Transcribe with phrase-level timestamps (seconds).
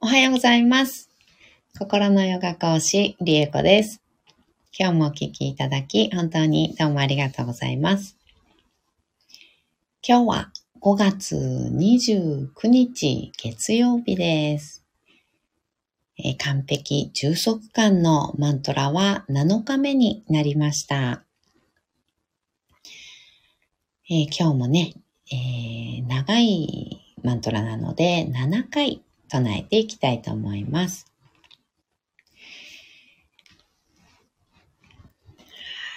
[0.00, 1.10] おはようございます。
[1.76, 4.00] 心のヨガ講師、リエコです。
[4.78, 8.16] 今日もお聞きいただき、本当にどうもありがとうございます。
[10.06, 14.84] 今日は5月29日月曜日です。
[16.16, 21.24] えー完璧充足感のマントラは7日目になりました。
[24.08, 24.94] えー今日もね、
[25.32, 31.06] えー長いマントラなので7回唱えていきたいと思います。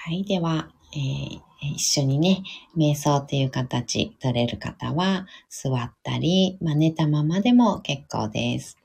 [0.05, 0.23] はい。
[0.23, 2.41] では、えー一緒にね、
[2.75, 8.77] 瞑想という形取れる方は座ったり、まあ、寝たままでも結構です。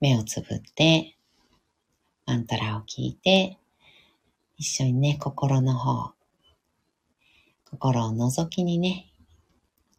[0.00, 1.14] 目をつぶって、
[2.26, 3.58] マントラを聞いて、
[4.56, 6.14] 一緒にね、心の方、
[7.70, 9.06] 心を覗きにね、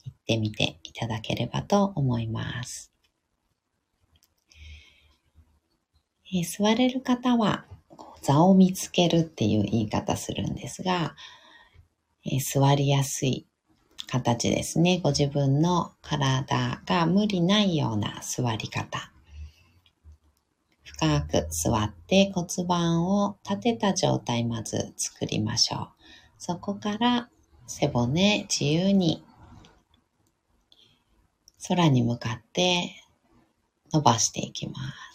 [0.06, 2.95] 行ってみていただければと思います。
[6.36, 7.66] えー座れる方は、
[8.22, 11.16] 座を見つけるっていう言い方するんですが、
[12.26, 13.48] えー座りやすい
[14.08, 15.00] 形ですね。
[15.02, 19.12] ご自分の体が無理ないような座り方。
[20.84, 25.90] 深く座って骨盤を立てた状態まず作りましょう。
[26.38, 27.30] そこから
[27.66, 29.24] 背骨自由に
[31.68, 32.92] 空に向かって
[33.94, 34.74] 伸ばしていきま
[35.14, 35.15] す。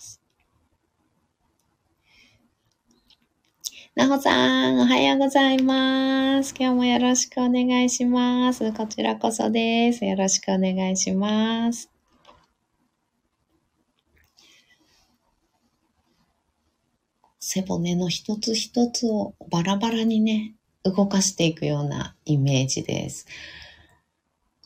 [3.96, 6.55] なほさん、おはようございます。
[6.56, 8.72] 今日もよろしくお願いします。
[8.72, 10.05] こちらこそです。
[10.05, 11.91] よろしくお願いします。
[17.41, 20.54] 背骨の一つ一つをバラバラにね、
[20.84, 23.27] 動かしていくようなイメージです。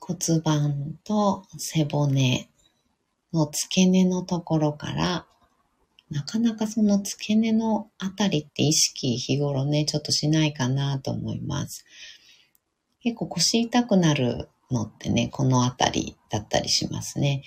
[0.00, 2.50] 骨盤と背骨
[3.33, 5.27] の付け根のところから、
[6.14, 11.84] なかなかその付け根のあたりって意識日頃ね、ちょっとしないかなと思います。
[13.02, 17.42] 結構腰痛くなるのってね、このあたりだったりしますね。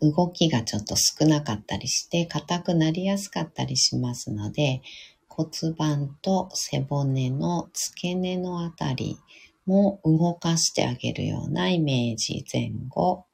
[0.00, 4.82] 動きがちょっと少なかったりして硬くなりやすかったりしますので
[5.26, 9.16] 骨盤と背骨の付け根のあたり
[9.64, 13.24] も動かしてあげるようなイメージ前後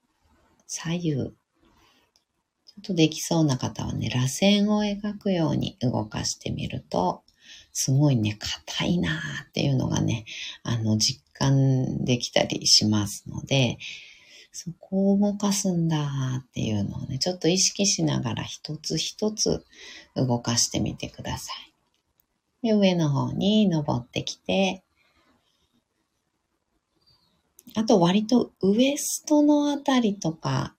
[0.69, 1.33] 左右
[2.75, 7.23] ちょっとできそうな方はね螺旋を描くように動かしてみると
[7.73, 9.15] すごいね硬いなー
[9.49, 10.25] っていうのがね
[10.63, 13.79] あの実感できたりしますので
[14.55, 19.65] そこを動かすんだーっていうのをね、ちょっと意識しながら一つ一つ
[20.15, 21.53] 動かしてみてくださ
[22.63, 22.67] い。
[22.67, 24.85] で、上の方に登ってきて、
[27.75, 30.77] あと割とウエストのあたりとか、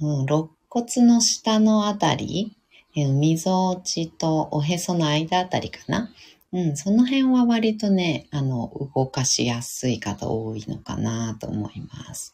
[0.00, 2.56] うん、肋骨の下のあたり、
[2.94, 6.12] えみぞおちとおへその間あたりかな。
[6.52, 12.32] うん、その辺は割とね、あの、動かしやすい方多いのかなと思います。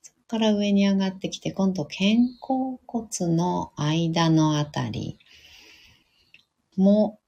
[0.00, 1.98] そこから上に上がってきて、今度肩
[2.40, 5.18] 甲骨の間のあたり
[6.76, 7.18] も、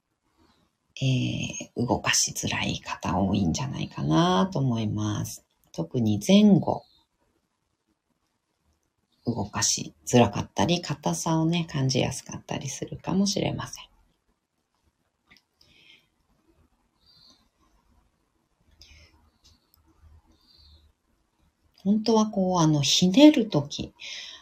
[1.00, 5.44] えー動かしづらい方多いんじゃないかなと思います。
[5.72, 6.84] 特に前後、
[9.34, 13.84] 動かしづらかったり、硬さをね、感じやすかったりするかもしれません。
[21.84, 23.94] 本当はこう、あの、ひねるとき、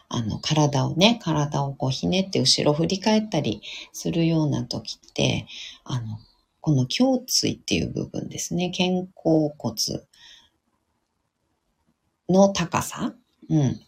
[0.08, 3.60] あの、体をね、体をこうひねって後ろ振り返ったり
[3.92, 5.46] するようなときって、
[5.84, 6.19] あの、
[6.60, 9.75] この胸椎っていう部分ですね、肩甲骨
[12.28, 13.14] の高さ、
[13.48, 13.80] うん、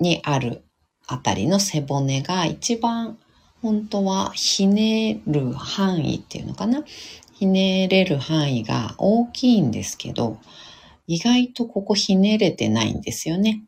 [0.00, 0.62] にある
[1.06, 3.18] あたりの背骨が一番
[3.62, 6.84] 本当はひねる範囲っていうのかな？
[7.34, 10.38] ひねれる範囲が大きいんですけど、
[11.06, 13.62] 意外とここひねれてないんですよね。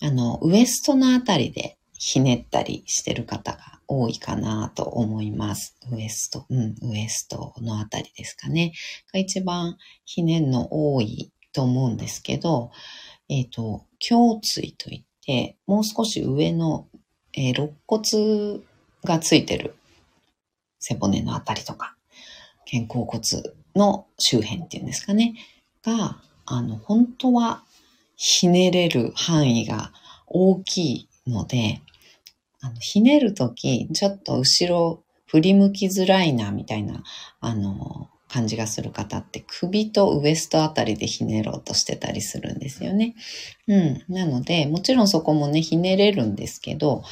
[0.00, 3.58] あの、ウエストのあたりでひねったりしてる方が
[3.88, 5.76] 多いかなと思います。
[5.90, 8.72] ウエスト、うん、ウエストのあたりですかね。
[9.12, 12.70] が一番ひねるの多いと思うんですけど、
[13.28, 16.86] えっ、と、胸椎といってて、もう少し上の、
[17.34, 18.60] えー肋骨
[19.04, 19.74] がついてる。
[20.78, 21.96] 背骨のあたりとか、
[22.70, 23.20] 肩甲骨
[23.74, 25.34] の周辺っていうんですかね、
[25.82, 27.62] が、あの、本当は
[28.16, 29.92] ひねれる範囲が
[30.26, 31.82] 大きいので、
[32.60, 37.02] あのひねるとき、ちょっと後ろ振り向きづらいな、みたいな、
[37.40, 43.14] あの、感じがする方って首とウエストあたりでひねろうとしてたりするんですよね。
[43.66, 44.04] うん。
[44.08, 47.02] なので、もちろんそこもね、ひねれるんですけど、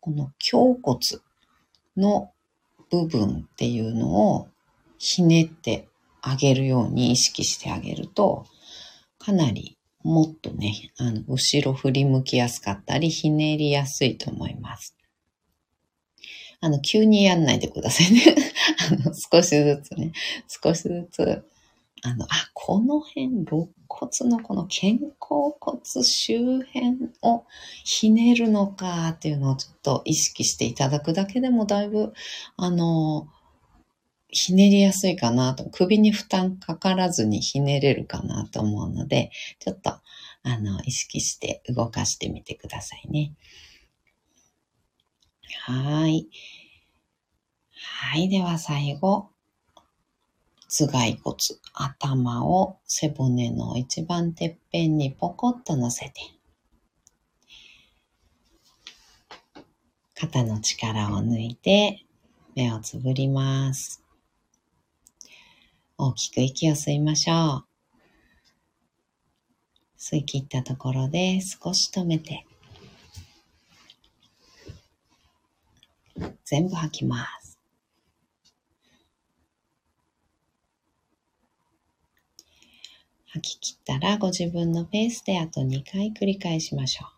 [0.00, 0.98] この胸骨
[1.96, 2.32] の
[2.90, 4.48] 部分っていうのを
[4.98, 5.86] ひねって
[6.22, 8.44] あげるように意識してあげると、
[9.20, 14.97] かなりもっとね、あの、後ろ振り向きやすかったり、ひねりやすいと思います。
[16.60, 18.22] あの、急にやんないでくださいね。
[18.90, 20.12] あの、少しずつね、
[20.48, 21.44] 少しずつ、
[22.02, 27.44] あの、あ、この辺、肋骨のこの肩甲骨周辺を
[27.84, 32.12] ひねるのかっていうのをちょっと意識していただくだけでもだいぶ、
[32.56, 33.28] あの、
[34.30, 39.90] ひねりやすいかなと、首に負担かからずにひねれるかなと思うので、ちょっと、
[40.42, 43.32] あの、意識して動かしてみてくださいね。
[45.66, 46.28] はい。
[47.72, 48.28] はい。
[48.28, 49.30] では最後、
[50.68, 51.36] 頭蓋骨、
[51.72, 56.20] 頭を背骨の一番てっぺんにポコッと乗せて、
[60.14, 62.04] 肩の力を抜いて
[62.54, 64.02] 目をつぶります。
[65.96, 67.68] 大きく息を吸いましょう。
[69.98, 72.47] 吸い切ったところで少し止めて、
[76.48, 77.58] 全部吐きます。
[83.26, 87.17] 吐き切ったらご自分のペースであと2回繰り返しましょう。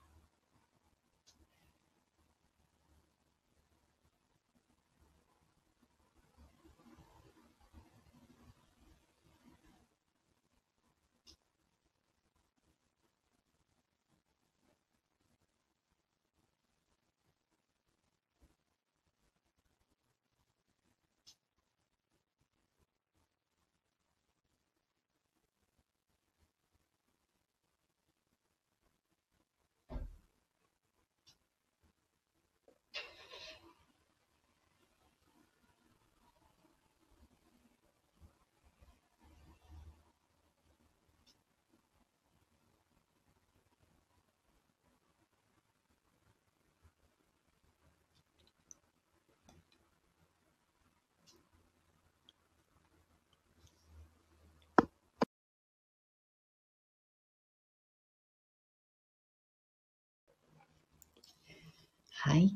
[62.22, 62.54] はい。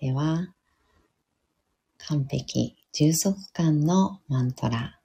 [0.00, 0.48] では、
[1.98, 4.98] 完璧充足感のマントラ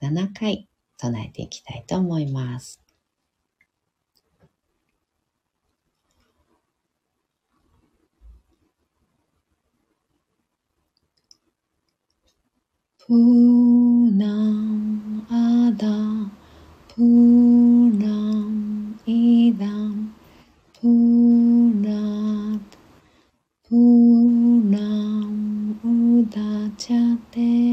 [0.00, 2.80] 7回唱えていきたいと思います。
[13.06, 15.86] プーナンアダ
[16.94, 20.14] プーナンイダン
[20.80, 21.19] プー
[26.80, 26.96] ちゃ
[27.30, 27.69] て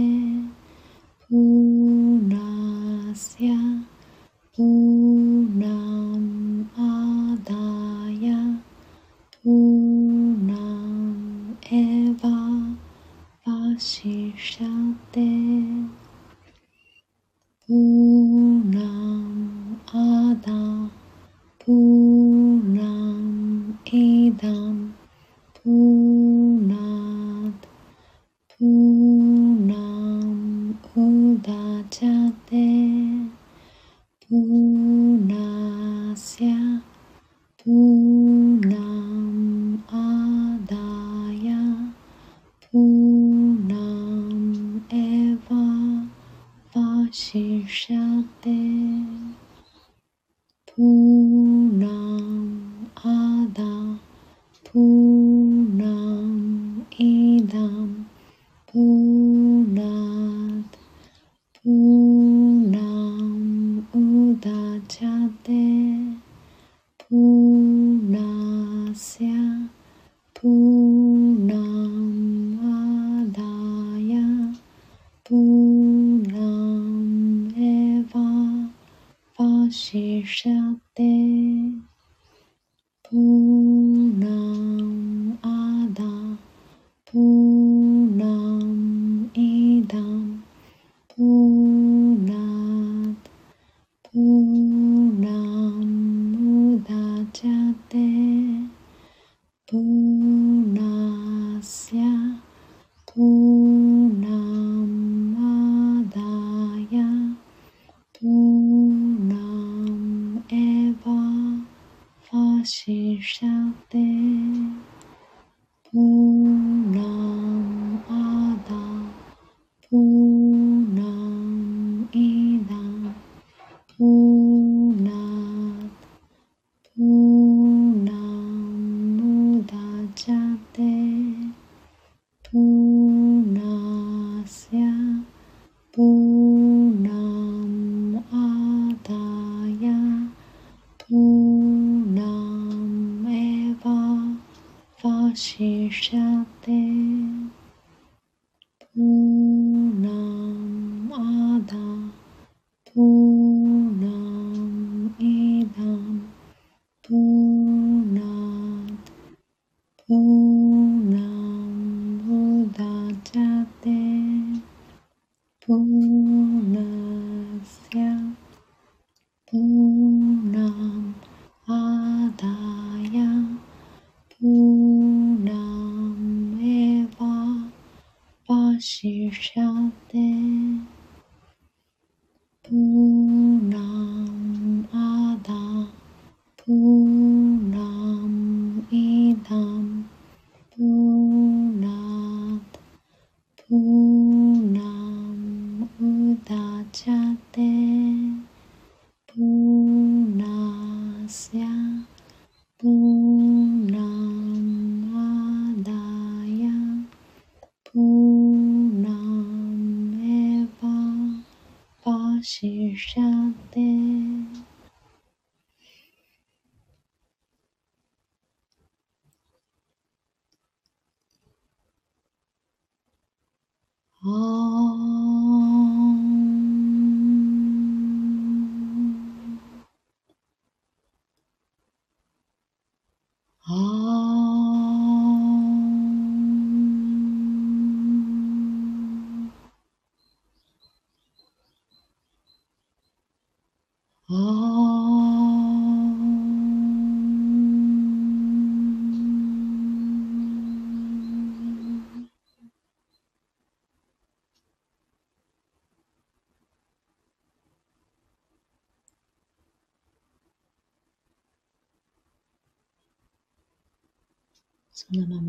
[112.67, 113.19] Chỉ.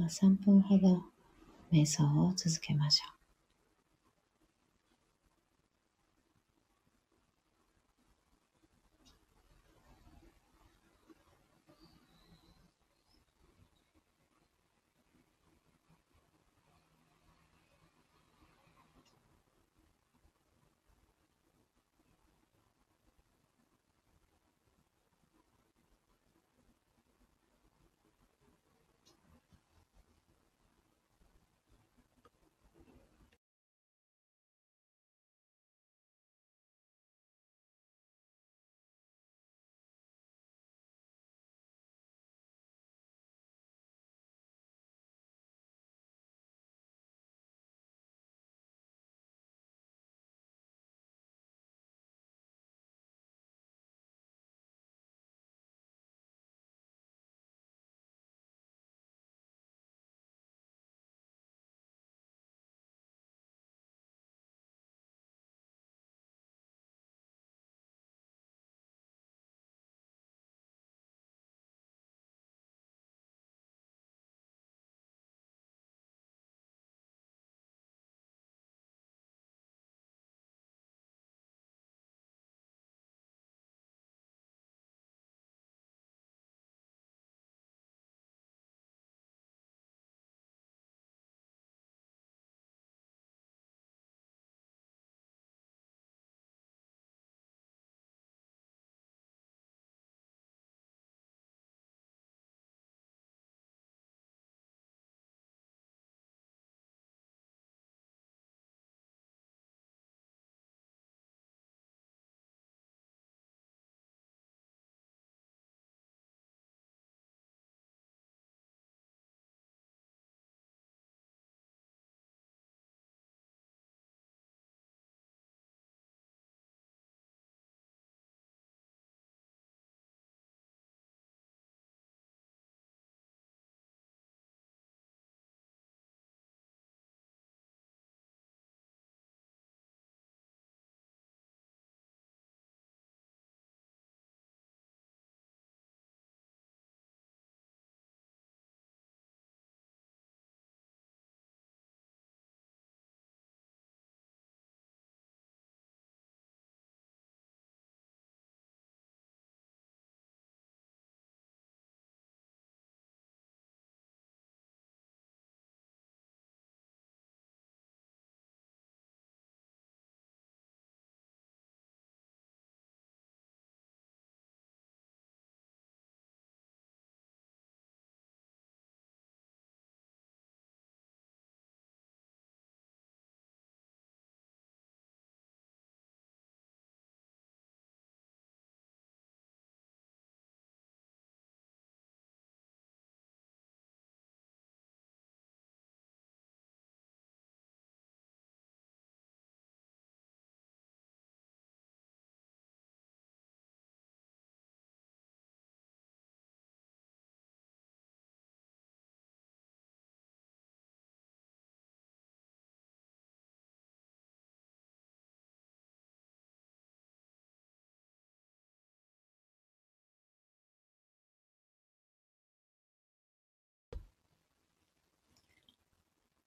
[0.08, 1.02] 3分ほど
[1.72, 3.17] 瞑想を続けましょう。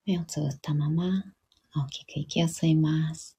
[0.05, 1.23] 目をつぶったまま
[1.75, 3.37] 大きく息を吸います。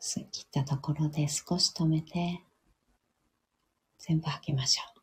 [0.00, 2.40] 吸い切ったところで少し止めて
[3.98, 4.98] 全部吐きましょう。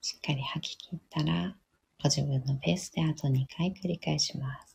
[0.00, 1.54] しっかり吐き切ったら
[2.02, 4.67] ご自分のペースであと2回繰り返します。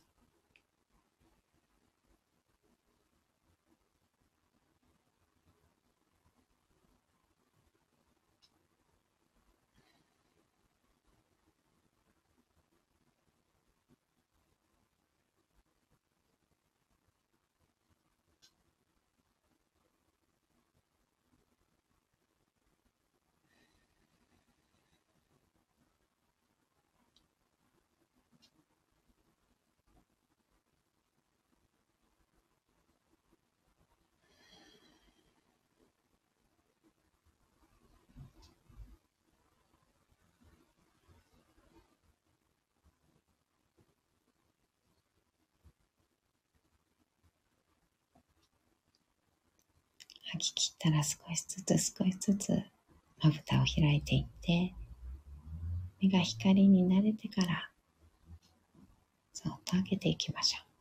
[50.34, 52.52] 吐き切ったら少しずつ少しずつ
[53.22, 54.74] まぶたを開いていって
[56.02, 57.70] 目が光に慣れてから
[59.32, 60.74] そっと開けていきましょう。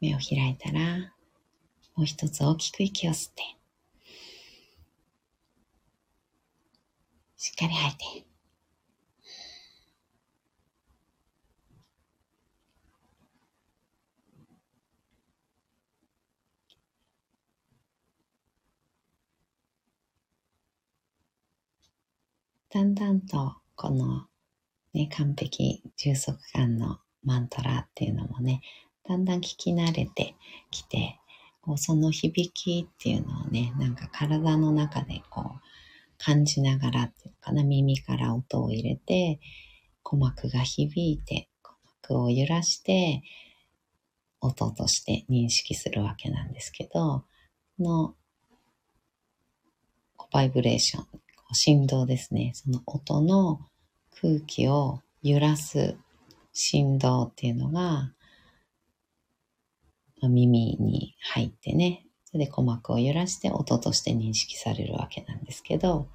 [0.00, 1.14] 目を開いたら、
[1.96, 3.42] もう一つ大きく息を吸って、
[7.44, 8.26] しっかり吐いて。
[22.70, 24.26] だんだんとこの
[24.94, 28.62] ね、完璧充足感のマントラっていうのもね、
[29.06, 30.34] だんだん聞き慣れて
[30.70, 31.20] きて、
[31.60, 35.73] こうその響きっていうのをね、なんか体の中でこう
[36.18, 39.40] 感じながらっていうかな、耳から音を入れて、
[40.04, 41.78] 鼓膜が響いて、鼓
[42.12, 43.22] 膜を揺らして、
[44.40, 47.24] 音として認識するわけなんですけど、
[47.78, 48.14] の、
[50.30, 51.06] バイブレーション、
[51.52, 52.52] 振動ですね。
[52.54, 53.60] その音の
[54.20, 55.96] 空気を揺らす
[56.52, 58.12] 振動っていうのが、
[60.22, 62.03] 耳に入ってね、
[62.34, 66.08] それで鼓膜を揺らして音として認識されるわけなんですけど、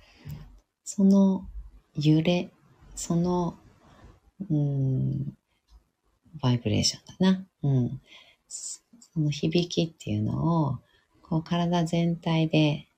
[0.84, 1.48] その
[1.96, 2.50] 揺れ、
[2.94, 3.58] その、
[4.50, 5.34] うん、
[6.42, 7.46] バイブレーションだな。
[7.64, 8.02] うん。
[8.50, 8.82] そ
[9.22, 10.80] の響きっていうのを、
[11.22, 12.90] こう体全体で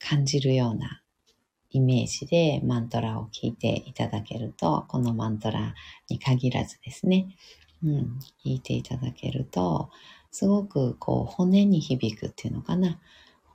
[0.00, 1.00] 感じるような
[1.70, 5.76] イメージでマントラを聞いていただけると、このマントラ
[6.08, 7.28] に限らずですね、
[7.84, 9.90] うん、聞いていただけると、
[10.38, 13.00] すごくこう骨に響くっていうのかな。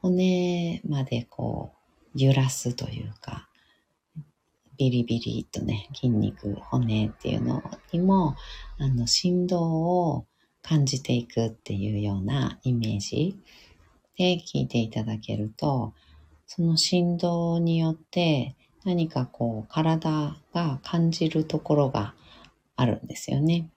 [0.02, 1.72] 骨までこ
[2.14, 3.48] う揺らすというか、
[4.78, 8.36] ビリビリとね、筋肉、骨っていうのにも、
[8.80, 10.26] あの、振動を
[10.62, 13.40] 感じていくっていうようなイメージ
[14.18, 15.94] で聞いていただけると、
[16.48, 22.14] その振動によって何かこう体が感じるところが
[22.76, 23.70] あるんですよね。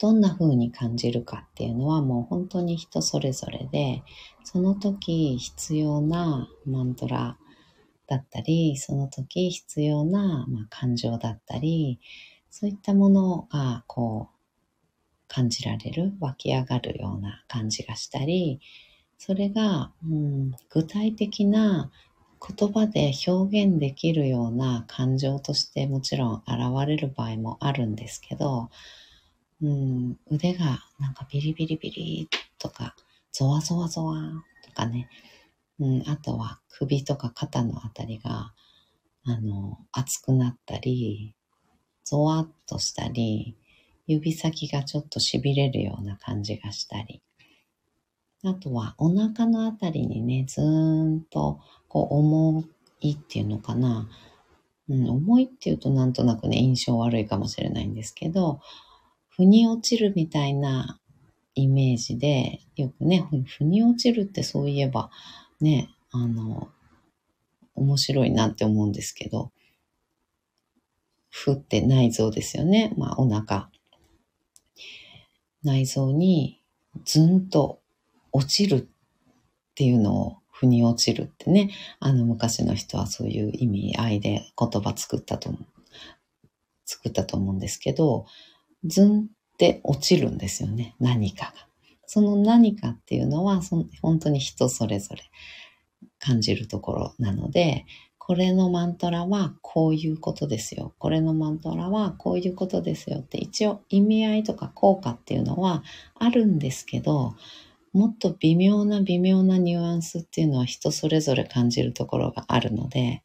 [0.00, 4.02] どんな風に感じるかっていうのはもう本当に人それぞれで、
[4.44, 7.36] その時必要なマントラ
[8.06, 12.00] だったり、その時必要な、ま感情だったり、
[12.50, 14.36] そういったものがこう
[15.28, 18.60] 感じられる、湧き上がるような感じがしたり、
[19.18, 21.90] それが、うん、具体的な
[22.40, 28.70] 言葉で表現できるような感情としてもちろん現れる場合もあるんですけど、
[29.62, 32.94] うん、腕がなんかビリビリビリとか、
[33.32, 34.16] ゾワゾワゾワ
[34.64, 35.08] とかね、
[35.78, 38.52] うん、あとは首とか肩のあたりが、
[39.24, 41.34] あの、熱くなったり、
[42.04, 43.56] ゾワッとしたり、
[44.06, 47.22] 指先がちょっと痺れるような感じがしたり、
[48.42, 52.64] あとはお腹のあたりにね、ずーんと、こう、重
[53.00, 54.08] いっていうのかな。
[54.88, 58.60] うん、重いっていうとなんとなくね、印象悪いかもしれないんですけど、
[59.40, 61.00] 腑に落ちるみたいな
[61.54, 65.10] イメージで、よくね、腑に落ちるってそういえば、
[65.62, 66.68] ね、あの、
[67.74, 69.50] 面白いなって思うんですけど、
[71.30, 72.92] 腑って内臓ですよね。
[72.98, 73.70] まあ、お腹。
[75.62, 76.60] 内臓に
[77.06, 77.80] ずんと
[78.32, 78.84] 落ちるっ
[79.74, 85.64] ていうのを腑に落ちるってね、あの昔の人はそういう意味合いで言葉作ったと思う。
[86.84, 88.26] 作ったと思うんですけど、
[88.84, 91.52] ずんって落ちるんですよね、何かが。
[92.06, 95.22] その何かっていうのは、そ本当に人それぞれ
[96.18, 97.84] 感じるところなので、
[98.18, 100.94] これのマントラはこういうことですよ。
[100.98, 105.82] これのマントラはこういうことですよって一応意味合いとか効果っていうのは
[106.14, 107.34] あるんですけど、
[107.92, 113.24] もっと微妙な微妙なニュアンスっていうのは人それぞれ感じるところがあるので、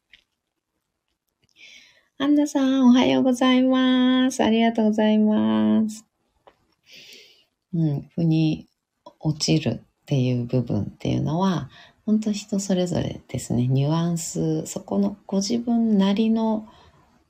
[2.18, 4.42] アンナさん、おはようございます。
[4.42, 6.06] ありがとうございます。
[7.74, 8.66] うん、腑に
[9.20, 11.68] 落ちるっていう部分っていうのは、
[12.06, 13.68] 本当人それぞれですね。
[13.68, 16.66] ニュアンス、そこのご自分なりの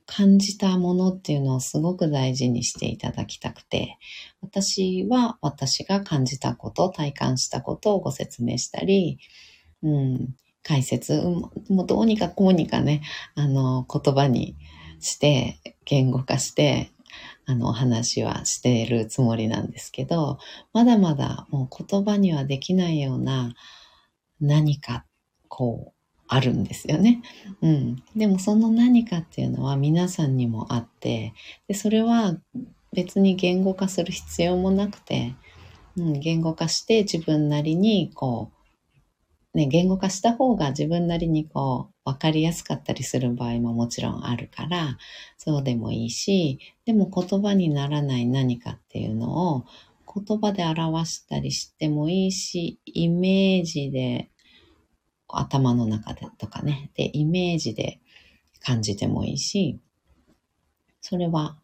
[0.05, 3.97] 感じたものっていうのをすごく大事にしていただきたくて、
[4.39, 9.19] 私は私が感じたこと、体感したことをご説明したり、
[9.83, 13.01] うん、解説、もうどうにかこうにかね、
[13.35, 14.55] あの、言葉に
[14.99, 16.91] して、言語化して、
[17.45, 20.39] あの、お話はしているつもりなんですけど、
[20.73, 23.53] まだまだもう言葉にはできないような
[24.41, 25.05] 何か、
[25.47, 27.21] こう、あるんですよね。
[27.61, 28.03] うん。
[28.15, 31.33] でもその何かっていうのは皆さんにもあって、
[31.67, 32.35] でそれは
[32.93, 35.35] 別に言語化する必要もなくて、
[35.95, 38.51] うん、言語化して自分なりにこ
[39.53, 44.97] う、ね、言語化した方が自分なりにこう、分かりやすかったりする場合ももちろんあるから、
[45.37, 49.65] そうでもいいし、でも言葉にならない何かっていうのを
[50.25, 54.29] 言葉で表したりしてもいいし、イメージで
[55.27, 57.99] 頭の中でとかね、で、イメージで
[58.61, 59.77] 感じてもいいし、
[61.01, 61.57] それは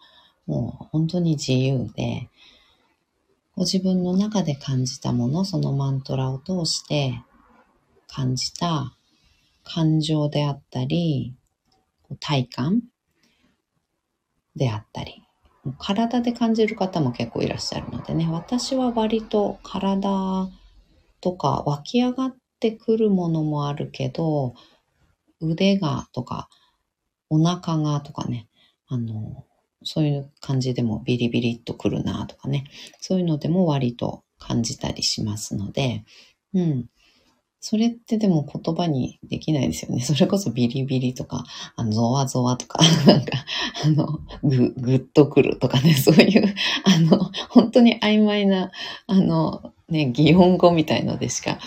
[0.45, 2.29] もう本当に自由で、
[3.55, 7.21] ご自分の中で感じたもの、そのマントラを通して
[8.07, 8.93] 感じた
[9.63, 11.35] 感情であったり、
[12.19, 12.81] 体感
[14.55, 15.23] であったり、
[15.79, 20.49] 体で感じる方も結構いらっしゃるのでね、私は割と体
[21.21, 24.55] とか湧き上がってくるものもあるけど、
[25.39, 26.49] 腕がとか、
[27.29, 28.47] お腹がとかね、
[28.87, 29.45] あの、
[29.83, 32.65] そういう感じでもビリビリっとくるなとかね、
[32.99, 36.03] そういうのでも割と感じたりしますので、
[36.53, 36.89] うん。
[37.65, 40.01] それってでも言葉にできないですよね。
[40.03, 41.45] それこそビリビリとか、
[41.77, 43.45] あの、ゾワゾワとか、 なんか、
[43.85, 48.69] あの、ぐ、ぐっとくるとかね、 そういう、あの、本当に曖昧な、
[49.07, 51.57] あの、ね、擬音語みたいのでしか、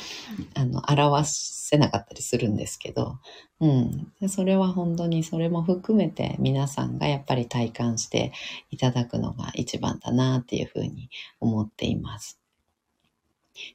[0.52, 3.16] あの、表せなかったりするんですけど、
[3.60, 4.12] うん。
[4.28, 8.32] それは本当にそれも含めて皆さんがやっぱり体感して
[8.70, 11.08] いただくのが一番だなっていうふうに
[11.40, 12.38] 思っています。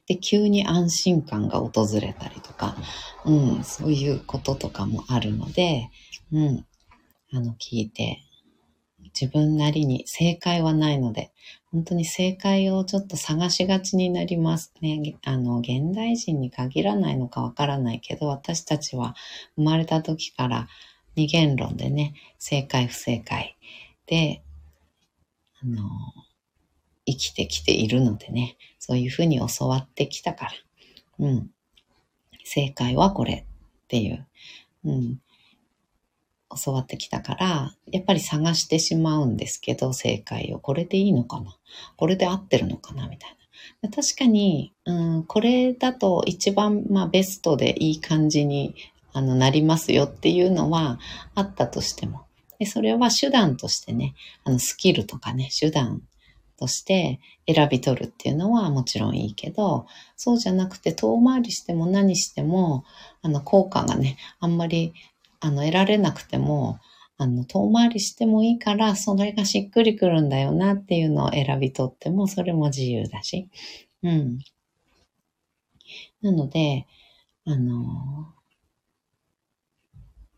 [0.06, 2.76] で、急に安心感が訪れたりとか、
[3.24, 5.90] うん、そういうこととかもあるので、
[6.32, 6.66] うん、
[7.32, 8.22] あの、聞いて
[9.18, 11.32] 自分なりに正解はないので、
[11.70, 15.16] 本当に正解をちょっと探しがちになりますね。
[15.24, 19.14] あの、現代人に限らないのかわからないけど、私たちは
[19.56, 20.68] 生まれた時から
[21.14, 23.56] 二元論でね、正解不正解
[24.06, 24.42] で、
[25.62, 25.82] あの、
[27.06, 30.52] 生きてきているのでね、そういうふうに教わってきたから、
[31.18, 31.50] うん。
[32.44, 33.46] 正解はこれ
[33.84, 34.26] っていう、
[34.84, 35.20] うん。
[36.64, 40.58] 教わってきたから、やっぱり探してしまうんですけど、正解を。
[40.58, 41.56] これでいいのかな？
[41.96, 43.08] これで合ってるのかな？
[43.08, 43.30] みたい
[43.80, 43.88] な。
[43.90, 48.74] 確かに、うん、これだと一番、まあ、ベストでいい感じに
[49.12, 50.98] あのなりますよっていうのは
[51.34, 52.26] あったとしても。
[52.58, 56.02] でそれは手段としてね、あのスキルとかね、手段
[56.58, 57.20] として
[57.52, 59.86] 選び取るっていうのはもちろんいいけど、
[60.16, 62.84] そうじゃなくて遠回りしても何しても、
[63.22, 64.92] あの効果がね、あんまり
[65.44, 66.78] あの、得られなくても、
[67.18, 73.48] あの、遠回りしてもいいから、それがしっくりくるんだよなっていうのを選び取っても、それも自由だし。
[74.04, 74.38] うん。
[76.22, 76.86] なので、
[77.44, 78.32] あの、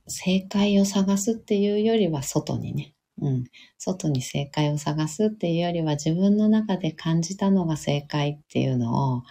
[0.06, 3.44] 正解を探すっていうよりは外にね、うん。
[3.78, 9.22] 外に正解を探すっていうよりは自分の中で感じたのが正解っていうのを、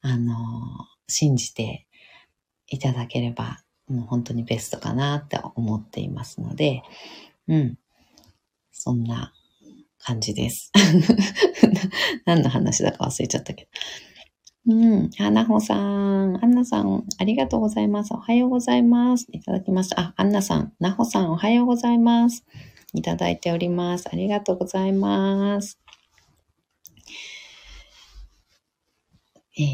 [0.00, 0.34] あの、
[1.08, 1.86] 信じて
[2.68, 6.82] いただければもう本当にベストかなって思っていますので、
[7.48, 7.78] うん。
[8.70, 9.32] そんな
[9.98, 10.70] 感じです。
[12.26, 13.68] 何の話だか忘れちゃったけ
[14.66, 14.74] ど。
[14.74, 15.10] うん。
[15.18, 16.44] あ、なほさん。
[16.44, 18.12] アンナさん、ありがとうございます。
[18.12, 19.26] おはようございます。
[19.32, 20.00] いただきました。
[20.00, 22.44] あ、アンナさん、なほさん、おはようございます。
[22.94, 24.08] いただいております。
[24.12, 25.78] ありがとうございます。
[29.58, 29.64] えー、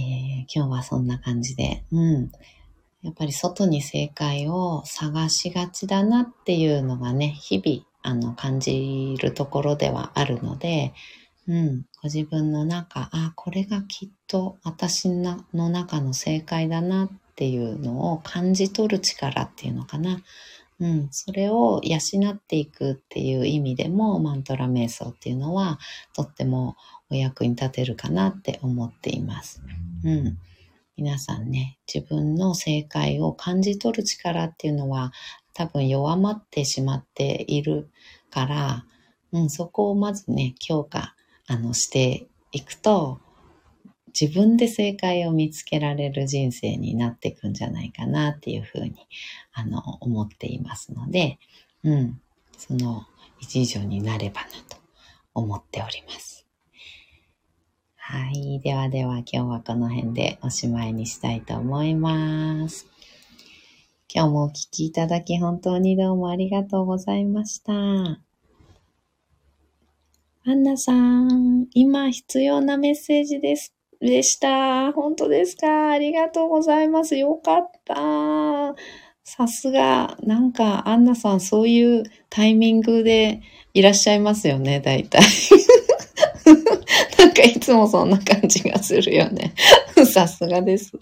[0.54, 2.32] 今日はそんな感じで、うん。
[3.02, 10.94] やっぱり外に正解を探しがちだなっていうのがね、日々、あの、感じるところではあるので、
[11.46, 20.22] うん、ご自分の中、あ、これがきっと私の中の正解だなっていうのを感じ取る力っていうのかな。
[20.80, 21.98] うん、それを養
[22.32, 25.78] っていくっていう意味でもマントラ瞑想っていうのは
[26.14, 26.76] とっても
[27.10, 29.62] お役に立てるかなって思っています。
[30.04, 30.38] うん。
[30.96, 35.12] 皆さんね、自分の正解を感じ取る力っていうのは
[35.52, 37.90] 多分弱まってしまっている
[38.30, 38.86] から、
[39.32, 43.20] うん、そこをまずね、強化あのしていくと、
[44.18, 48.94] 自分で正解を見つけられる人生になっていくんじゃないかなっていうふうに、
[49.52, 51.38] あの、思っていますので、
[51.82, 52.20] うん、
[52.56, 53.06] その
[53.40, 54.76] 一助になればなと
[55.34, 56.46] 思っております。
[57.96, 58.60] はい。
[58.60, 62.86] ではでは今日はこの辺でおしまいにしたいと思います。
[64.14, 67.72] 今日もお聴きいただき本当にどうもありがとうございました。
[67.72, 68.18] ア
[70.52, 73.74] ンナさん、今必要なメッセージです。
[74.08, 74.92] でした。
[74.92, 75.90] 本当ですか？
[75.90, 77.16] ありがとうございます。
[77.16, 78.74] よかった。
[79.22, 83.40] さすが、なんか、アンナさん、そういうタイミングで
[83.72, 85.22] いらっしゃいますよね、大体。
[87.18, 89.54] なんかいつもそんな感じがするよね。
[90.04, 90.92] さすがです。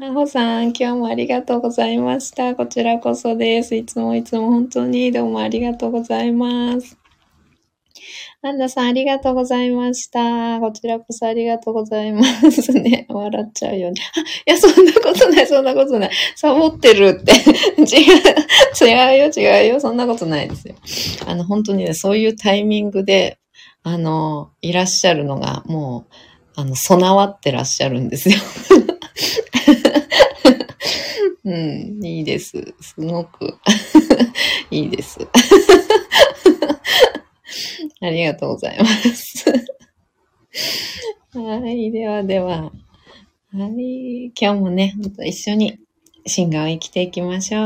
[0.00, 2.54] アホさん、今日もありがとうございました。
[2.54, 3.76] こちらこそです。
[3.76, 6.99] いつもいつも本当にどうもありがとうございます。
[8.42, 10.60] アンナさん、ありがとうございました。
[10.60, 13.04] こちらこそありがとうございますね。
[13.12, 14.00] 笑っちゃうよね。
[14.48, 16.10] いや、そんなことない、そんなことない。
[16.36, 17.32] サボってるって。
[17.84, 19.80] 違う、違うよ、違うよ。
[19.80, 20.74] そんなことないですよ。
[21.26, 23.36] あの、本当にね、そういうタイミングで、
[23.82, 26.14] あの、いらっしゃるのが、もう、
[26.56, 28.36] あの、備わってらっしゃるんですよ。
[31.44, 32.74] うん、いいです。
[32.80, 33.58] すごく
[34.70, 35.18] いいです。
[38.00, 39.44] ありがとうございます。
[41.34, 41.90] はい。
[41.90, 42.72] ではでは。
[43.52, 44.32] はい。
[44.40, 45.78] 今日もね、ほんと一緒に
[46.26, 47.64] シンガーを生きていきましょう。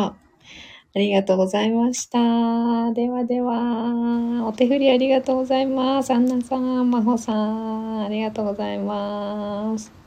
[0.96, 2.92] ありがとうございました。
[2.92, 6.12] ではでは、お手振りありがとうございます。
[6.12, 10.03] アンナさん、マホさん、ありがとうございます。